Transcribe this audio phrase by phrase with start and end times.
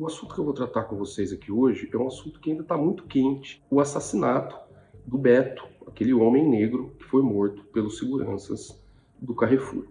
[0.00, 2.62] O assunto que eu vou tratar com vocês aqui hoje é um assunto que ainda
[2.62, 4.56] está muito quente: o assassinato
[5.04, 8.82] do Beto, aquele homem negro que foi morto pelos seguranças
[9.20, 9.84] do Carrefour.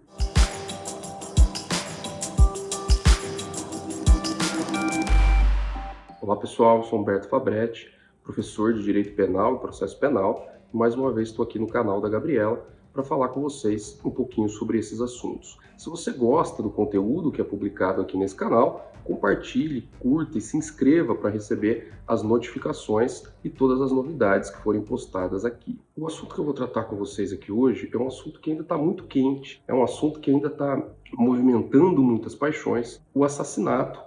[6.20, 10.44] Olá pessoal, sou Humberto Fabretti, professor de Direito Penal e Processo Penal.
[10.72, 14.48] Mais uma vez estou aqui no canal da Gabriela para falar com vocês um pouquinho
[14.48, 15.58] sobre esses assuntos.
[15.76, 20.56] Se você gosta do conteúdo que é publicado aqui nesse canal, compartilhe, curta e se
[20.56, 25.80] inscreva para receber as notificações e todas as novidades que forem postadas aqui.
[25.96, 28.62] O assunto que eu vou tratar com vocês aqui hoje é um assunto que ainda
[28.62, 30.82] está muito quente, é um assunto que ainda está
[31.14, 34.00] movimentando muitas paixões, o assassinato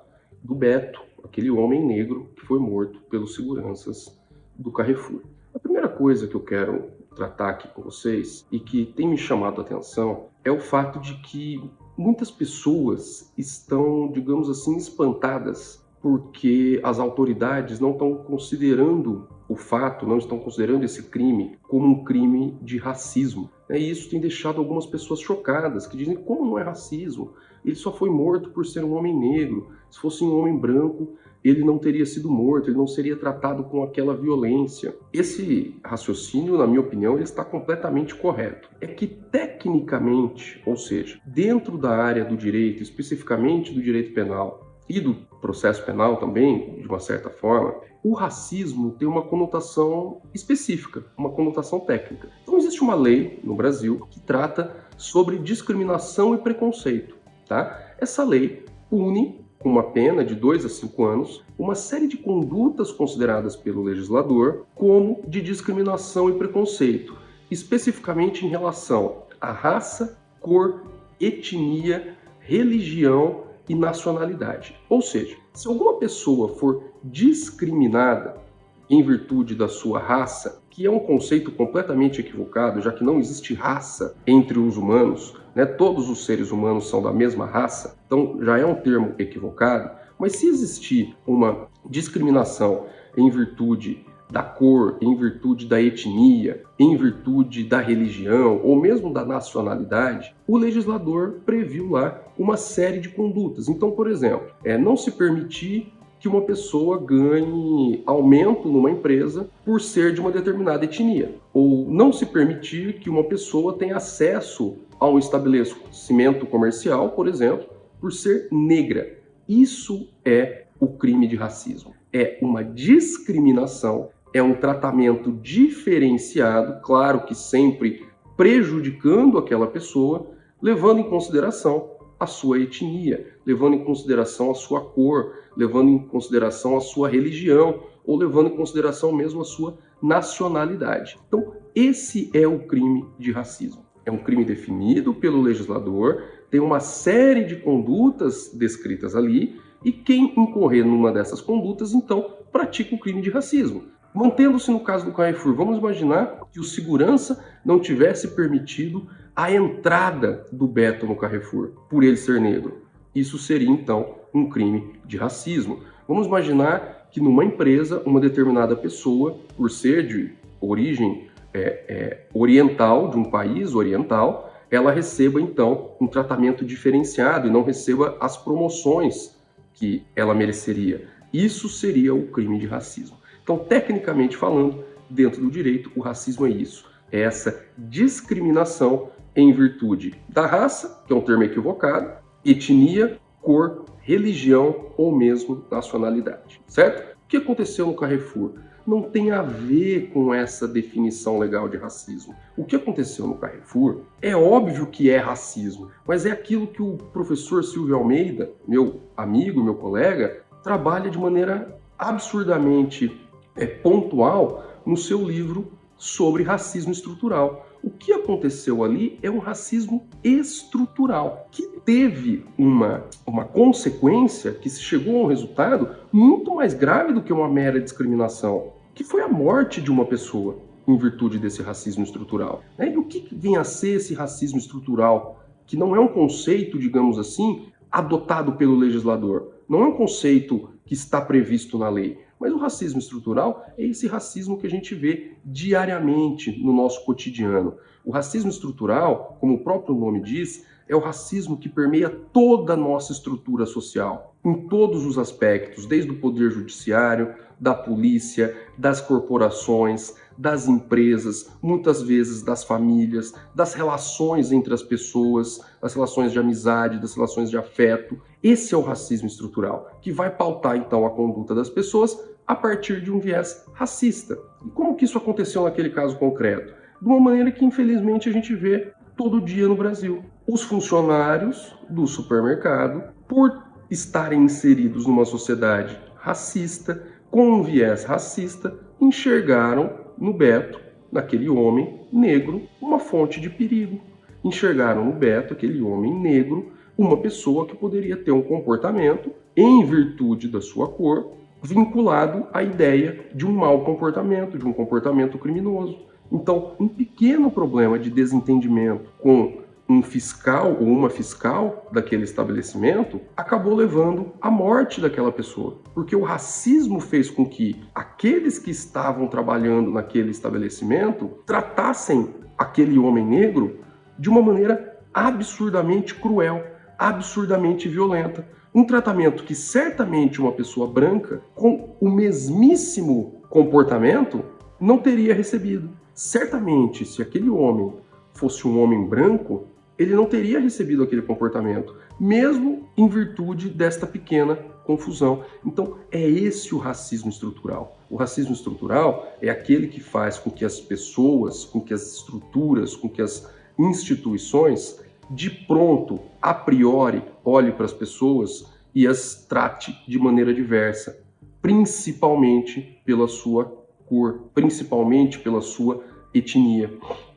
[0.43, 4.17] do Beto, aquele homem negro que foi morto pelos seguranças
[4.57, 5.21] do Carrefour.
[5.53, 9.61] A primeira coisa que eu quero tratar aqui com vocês e que tem me chamado
[9.61, 11.63] a atenção é o fato de que
[11.97, 20.17] muitas pessoas estão, digamos assim, espantadas porque as autoridades não estão considerando o fato, não
[20.17, 23.49] estão considerando esse crime como um crime de racismo.
[23.69, 27.31] E isso tem deixado algumas pessoas chocadas, que dizem como não é racismo?
[27.63, 29.69] Ele só foi morto por ser um homem negro.
[29.89, 33.83] Se fosse um homem branco, ele não teria sido morto, ele não seria tratado com
[33.83, 34.95] aquela violência.
[35.11, 38.69] Esse raciocínio, na minha opinião, ele está completamente correto.
[38.79, 44.99] É que tecnicamente, ou seja, dentro da área do direito, especificamente do direito penal e
[44.99, 51.29] do processo penal também, de uma certa forma, o racismo tem uma conotação específica, uma
[51.29, 52.29] conotação técnica.
[52.43, 57.15] Então existe uma lei no Brasil que trata sobre discriminação e preconceito,
[57.47, 57.95] tá?
[57.97, 62.91] Essa lei pune com uma pena de 2 a 5 anos, uma série de condutas
[62.91, 67.17] consideradas pelo legislador como de discriminação e preconceito,
[67.49, 70.83] especificamente em relação à raça, cor,
[71.17, 74.75] etnia, religião e nacionalidade.
[74.89, 78.42] Ou seja, se alguma pessoa for discriminada
[78.89, 83.53] em virtude da sua raça, que é um conceito completamente equivocado, já que não existe
[83.53, 85.65] raça entre os humanos, né?
[85.65, 90.37] todos os seres humanos são da mesma raça, então já é um termo equivocado, mas
[90.37, 92.85] se existir uma discriminação
[93.17, 99.23] em virtude da cor, em virtude da etnia, em virtude da religião ou mesmo da
[99.23, 103.69] nacionalidade, o legislador previu lá uma série de condutas.
[103.69, 105.92] Então, por exemplo, é não se permitir
[106.23, 112.13] que uma pessoa ganhe aumento numa empresa por ser de uma determinada etnia, ou não
[112.13, 117.65] se permitir que uma pessoa tenha acesso a um estabelecimento comercial, por exemplo,
[117.99, 119.19] por ser negra.
[119.49, 121.93] Isso é o crime de racismo.
[122.13, 128.07] É uma discriminação, é um tratamento diferenciado, claro que sempre
[128.37, 131.92] prejudicando aquela pessoa, levando em consideração
[132.23, 137.83] a sua etnia, levando em consideração a sua cor, levando em consideração a sua religião
[138.05, 141.17] ou levando em consideração mesmo a sua nacionalidade.
[141.27, 143.85] Então, esse é o crime de racismo.
[144.05, 150.33] É um crime definido pelo legislador, tem uma série de condutas descritas ali, e quem
[150.37, 153.83] incorrer numa dessas condutas, então, pratica o crime de racismo.
[154.13, 160.45] Mantendo-se no caso do Carrefour, vamos imaginar que o segurança não tivesse permitido a entrada
[160.51, 162.83] do Beto no Carrefour, por ele ser negro.
[163.15, 165.79] Isso seria então um crime de racismo.
[166.07, 173.09] Vamos imaginar que numa empresa, uma determinada pessoa, por ser de origem é, é, oriental,
[173.09, 179.35] de um país oriental, ela receba então um tratamento diferenciado e não receba as promoções
[179.73, 181.07] que ela mereceria.
[181.31, 183.17] Isso seria o crime de racismo.
[183.43, 190.15] Então, tecnicamente falando, dentro do direito, o racismo é isso: é essa discriminação em virtude
[190.29, 192.11] da raça, que é um termo equivocado,
[192.45, 197.13] etnia, cor, religião ou mesmo nacionalidade, certo?
[197.23, 198.51] O que aconteceu no Carrefour?
[198.85, 202.35] Não tem a ver com essa definição legal de racismo.
[202.57, 206.97] O que aconteceu no Carrefour é óbvio que é racismo, mas é aquilo que o
[206.97, 213.17] professor Silvio Almeida, meu amigo, meu colega, trabalha de maneira absurdamente
[213.55, 217.65] é, pontual no seu livro sobre racismo estrutural.
[217.83, 224.81] O que aconteceu ali é um racismo estrutural, que teve uma, uma consequência, que se
[224.81, 229.27] chegou a um resultado muito mais grave do que uma mera discriminação, que foi a
[229.27, 232.63] morte de uma pessoa em virtude desse racismo estrutural.
[232.77, 232.93] Né?
[232.93, 235.43] E o que vem a ser esse racismo estrutural?
[235.67, 239.55] Que não é um conceito, digamos assim, adotado pelo legislador.
[239.67, 242.17] Não é um conceito que está previsto na lei.
[242.43, 247.77] Mas o racismo estrutural é esse racismo que a gente vê diariamente no nosso cotidiano.
[248.03, 252.75] O racismo estrutural, como o próprio nome diz, é o racismo que permeia toda a
[252.75, 254.35] nossa estrutura social.
[254.45, 262.01] em todos os aspectos, desde o poder judiciário, da polícia, das corporações, das empresas, muitas
[262.01, 267.57] vezes das famílias, das relações entre as pessoas, das relações de amizade, das relações de
[267.57, 268.19] afeto.
[268.43, 273.01] Esse é o racismo estrutural, que vai pautar então a conduta das pessoas a partir
[273.01, 274.37] de um viés racista.
[274.65, 276.73] E como que isso aconteceu naquele caso concreto?
[277.01, 280.23] De uma maneira que infelizmente a gente vê todo dia no Brasil.
[280.47, 290.03] Os funcionários do supermercado, por estarem inseridos numa sociedade racista, com um viés racista, enxergaram
[290.17, 290.79] no Beto,
[291.11, 293.99] naquele homem negro, uma fonte de perigo.
[294.43, 300.47] Enxergaram no Beto, aquele homem negro, uma pessoa que poderia ter um comportamento, em virtude
[300.47, 305.97] da sua cor, vinculado à ideia de um mau comportamento, de um comportamento criminoso.
[306.31, 313.75] Então, um pequeno problema de desentendimento com um fiscal ou uma fiscal daquele estabelecimento acabou
[313.75, 319.91] levando à morte daquela pessoa, porque o racismo fez com que aqueles que estavam trabalhando
[319.91, 323.79] naquele estabelecimento tratassem aquele homem negro
[324.17, 326.63] de uma maneira absurdamente cruel,
[326.97, 328.47] absurdamente violenta.
[328.73, 334.43] Um tratamento que certamente uma pessoa branca com o mesmíssimo comportamento
[334.79, 335.91] não teria recebido.
[336.13, 337.93] Certamente, se aquele homem
[338.33, 339.67] fosse um homem branco,
[339.97, 345.43] ele não teria recebido aquele comportamento, mesmo em virtude desta pequena confusão.
[345.63, 347.97] Então, é esse o racismo estrutural.
[348.09, 352.95] O racismo estrutural é aquele que faz com que as pessoas, com que as estruturas,
[352.95, 353.47] com que as
[353.77, 354.99] instituições,
[355.29, 361.23] de pronto, a priori, olhe para as pessoas e as trate de maneira diversa,
[361.61, 363.65] principalmente pela sua
[364.05, 366.03] cor, principalmente pela sua
[366.33, 366.91] etnia.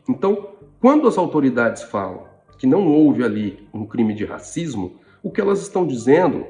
[0.09, 0.51] Então,
[0.81, 2.25] quando as autoridades falam
[2.59, 6.47] que não houve ali um crime de racismo, o que elas estão dizendo,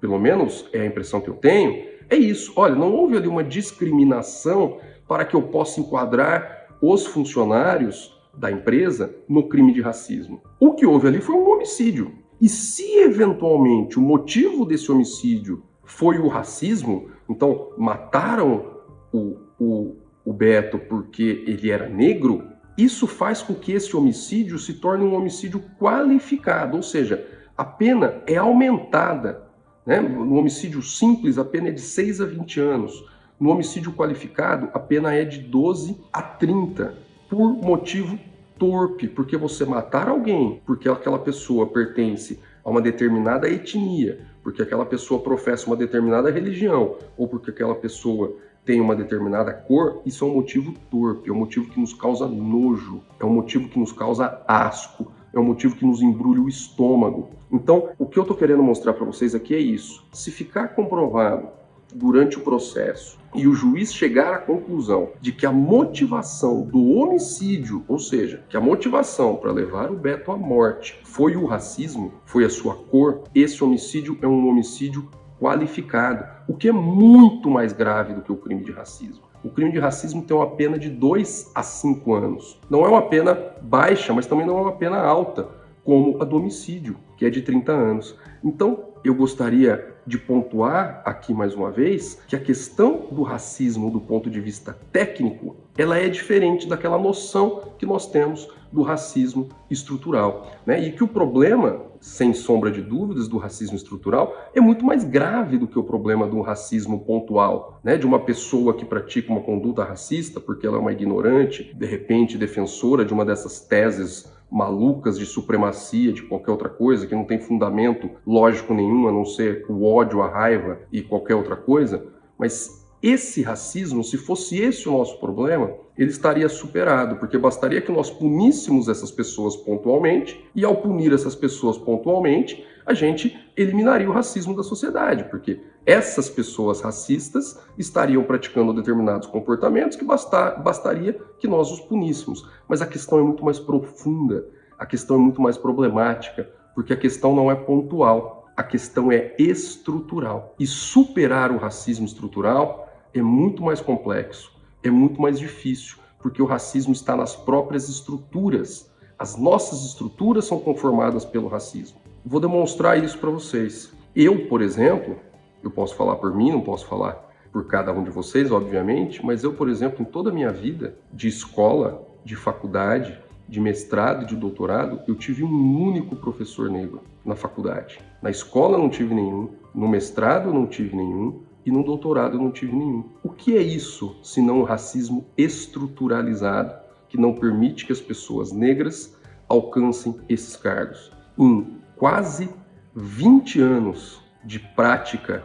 [0.00, 2.52] pelo menos é a impressão que eu tenho, é isso.
[2.56, 9.14] Olha, não houve ali uma discriminação para que eu possa enquadrar os funcionários da empresa
[9.28, 10.42] no crime de racismo.
[10.58, 12.12] O que houve ali foi um homicídio.
[12.40, 18.80] E se eventualmente o motivo desse homicídio foi o racismo, então mataram
[19.12, 22.42] o, o, o Beto porque ele era negro,
[22.76, 27.24] isso faz com que esse homicídio se torne um homicídio qualificado, ou seja,
[27.56, 29.42] a pena é aumentada.
[29.84, 30.00] Né?
[30.00, 33.04] No homicídio simples, a pena é de 6 a 20 anos.
[33.38, 36.94] No homicídio qualificado, a pena é de 12 a 30,
[37.32, 38.18] por motivo
[38.58, 44.84] torpe, porque você matar alguém porque aquela pessoa pertence a uma determinada etnia, porque aquela
[44.84, 48.36] pessoa professa uma determinada religião, ou porque aquela pessoa
[48.66, 52.28] tem uma determinada cor, isso é um motivo torpe, é um motivo que nos causa
[52.28, 56.50] nojo, é um motivo que nos causa asco, é um motivo que nos embrulha o
[56.50, 57.30] estômago.
[57.50, 60.04] Então, o que eu estou querendo mostrar para vocês aqui é isso.
[60.12, 61.48] Se ficar comprovado
[61.94, 67.84] durante o processo e o juiz chegar à conclusão de que a motivação do homicídio,
[67.88, 72.44] ou seja, que a motivação para levar o Beto à morte foi o racismo, foi
[72.44, 75.08] a sua cor, esse homicídio é um homicídio
[75.40, 79.32] qualificado, o que é muito mais grave do que o crime de racismo.
[79.42, 82.60] O crime de racismo tem uma pena de 2 a 5 anos.
[82.70, 85.48] Não é uma pena baixa, mas também não é uma pena alta,
[85.84, 88.16] como a do homicídio, que é de 30 anos.
[88.42, 94.00] Então, eu gostaria de pontuar aqui mais uma vez que a questão do racismo do
[94.00, 100.50] ponto de vista técnico, ela é diferente daquela noção que nós temos do racismo estrutural,
[100.64, 100.82] né?
[100.82, 105.58] E que o problema, sem sombra de dúvidas, do racismo estrutural é muito mais grave
[105.58, 107.98] do que o problema do racismo pontual, né?
[107.98, 112.38] De uma pessoa que pratica uma conduta racista porque ela é uma ignorante, de repente
[112.38, 117.40] defensora de uma dessas teses malucas de supremacia, de qualquer outra coisa, que não tem
[117.40, 122.06] fundamento lógico nenhum, a não ser o ódio, a raiva e qualquer outra coisa,
[122.38, 127.90] mas esse racismo, se fosse esse o nosso problema, ele estaria superado, porque bastaria que
[127.90, 134.12] nós puníssemos essas pessoas pontualmente, e ao punir essas pessoas pontualmente, a gente eliminaria o
[134.12, 141.48] racismo da sociedade, porque essas pessoas racistas estariam praticando determinados comportamentos que bastar, bastaria que
[141.48, 142.48] nós os puníssemos.
[142.68, 144.46] Mas a questão é muito mais profunda,
[144.78, 149.34] a questão é muito mais problemática, porque a questão não é pontual, a questão é
[149.38, 150.54] estrutural.
[150.58, 156.46] E superar o racismo estrutural é muito mais complexo é muito mais difícil, porque o
[156.46, 158.90] racismo está nas próprias estruturas.
[159.18, 162.00] As nossas estruturas são conformadas pelo racismo.
[162.24, 163.92] Vou demonstrar isso para vocês.
[164.14, 165.16] Eu, por exemplo,
[165.62, 169.42] eu posso falar por mim, não posso falar por cada um de vocês, obviamente, mas
[169.42, 174.36] eu, por exemplo, em toda a minha vida de escola, de faculdade, de mestrado de
[174.36, 177.98] doutorado, eu tive um único professor negro na faculdade.
[178.22, 182.76] Na escola não tive nenhum, No mestrado não tive nenhum e no doutorado não tive
[182.76, 183.04] nenhum.
[183.22, 186.74] O que é isso se não um racismo estruturalizado
[187.08, 189.16] que não permite que as pessoas negras
[189.48, 191.10] alcancem esses cargos?
[191.38, 192.50] Em quase
[192.96, 195.44] 20 anos de prática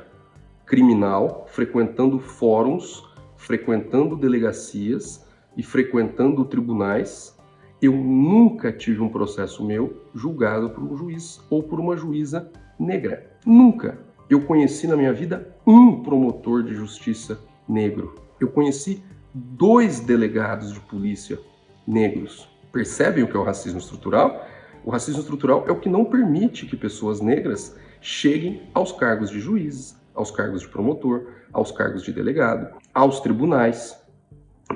[0.66, 3.04] criminal, frequentando fóruns,
[3.36, 5.24] frequentando delegacias
[5.56, 7.38] e frequentando tribunais,
[7.80, 13.38] eu nunca tive um processo meu julgado por um juiz ou por uma juíza negra.
[13.46, 14.00] Nunca.
[14.28, 18.16] Eu conheci na minha vida um promotor de justiça negro.
[18.40, 21.38] Eu conheci dois delegados de polícia
[21.86, 22.50] negros.
[22.72, 24.57] Percebem o que é o racismo estrutural?
[24.88, 29.38] O racismo estrutural é o que não permite que pessoas negras cheguem aos cargos de
[29.38, 34.02] juízes, aos cargos de promotor, aos cargos de delegado, aos tribunais.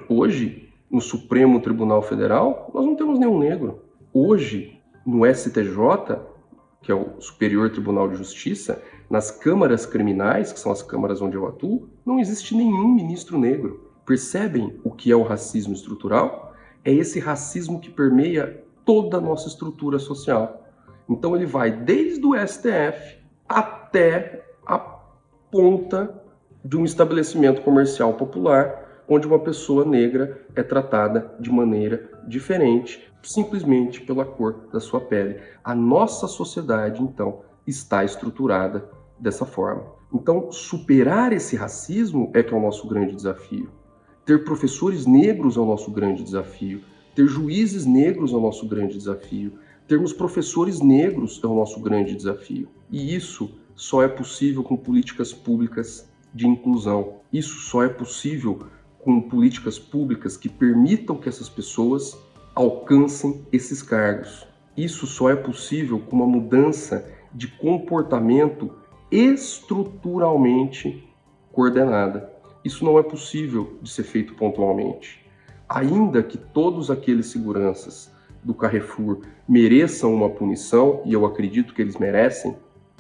[0.09, 3.85] Hoje, no Supremo Tribunal Federal, nós não temos nenhum negro.
[4.13, 6.19] Hoje, no STJ,
[6.81, 11.37] que é o Superior Tribunal de Justiça, nas câmaras criminais, que são as câmaras onde
[11.37, 13.89] eu atuo, não existe nenhum ministro negro.
[14.05, 16.53] Percebem o que é o racismo estrutural?
[16.83, 18.61] É esse racismo que permeia
[18.91, 20.65] toda a nossa estrutura social.
[21.10, 24.77] Então ele vai desde o STF até a
[25.50, 26.21] ponta
[26.63, 34.01] de um estabelecimento comercial popular onde uma pessoa negra é tratada de maneira diferente, simplesmente
[34.01, 35.39] pela cor da sua pele.
[35.63, 39.86] A nossa sociedade, então, está estruturada dessa forma.
[40.13, 43.69] Então, superar esse racismo é que é o nosso grande desafio.
[44.25, 46.90] Ter professores negros é o nosso grande desafio.
[47.15, 49.53] Ter juízes negros é o nosso grande desafio.
[49.87, 52.69] Termos professores negros é o nosso grande desafio.
[52.89, 57.15] E isso só é possível com políticas públicas de inclusão.
[57.33, 58.59] Isso só é possível
[58.99, 62.17] com políticas públicas que permitam que essas pessoas
[62.55, 64.47] alcancem esses cargos.
[64.77, 68.71] Isso só é possível com uma mudança de comportamento
[69.09, 71.03] estruturalmente
[71.51, 72.31] coordenada.
[72.63, 75.20] Isso não é possível de ser feito pontualmente.
[75.73, 78.11] Ainda que todos aqueles seguranças
[78.43, 82.57] do Carrefour mereçam uma punição, e eu acredito que eles merecem,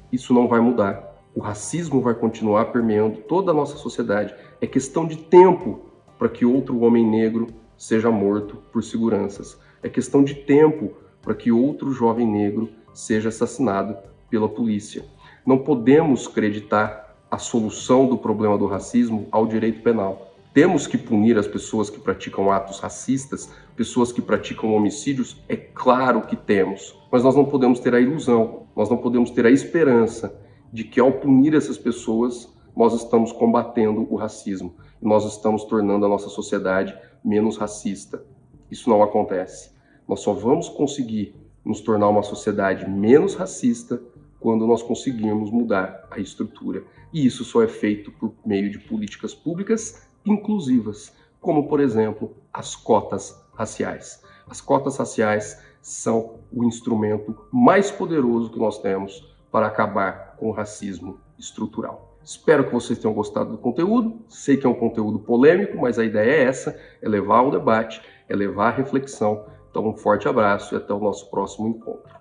[0.09, 1.21] isso não vai mudar.
[1.35, 4.33] O racismo vai continuar permeando toda a nossa sociedade.
[4.61, 5.81] É questão de tempo
[6.17, 9.59] para que outro homem negro seja morto por seguranças.
[9.83, 13.97] É questão de tempo para que outro jovem negro seja assassinado
[14.29, 15.03] pela polícia.
[15.45, 20.30] Não podemos acreditar a solução do problema do racismo ao direito penal.
[20.53, 25.41] Temos que punir as pessoas que praticam atos racistas, pessoas que praticam homicídios?
[25.47, 26.97] É claro que temos.
[27.11, 30.37] Mas nós não podemos ter a ilusão, nós não podemos ter a esperança
[30.71, 36.09] de que ao punir essas pessoas, nós estamos combatendo o racismo nós estamos tornando a
[36.09, 38.23] nossa sociedade menos racista.
[38.69, 39.71] Isso não acontece.
[40.07, 44.01] Nós só vamos conseguir nos tornar uma sociedade menos racista
[44.39, 46.83] quando nós conseguirmos mudar a estrutura.
[47.11, 52.75] E isso só é feito por meio de políticas públicas inclusivas, como, por exemplo, as
[52.75, 54.23] cotas raciais.
[54.49, 60.51] As cotas raciais são o instrumento mais poderoso que nós temos para acabar com o
[60.51, 62.15] racismo estrutural.
[62.23, 64.21] Espero que vocês tenham gostado do conteúdo.
[64.29, 68.01] Sei que é um conteúdo polêmico, mas a ideia é essa: é levar o debate,
[68.29, 69.45] é levar a reflexão.
[69.69, 72.13] Então, um forte abraço e até o nosso próximo encontro.